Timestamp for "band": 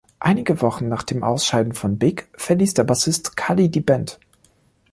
3.81-4.19